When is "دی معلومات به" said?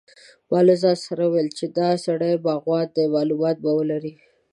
2.95-3.71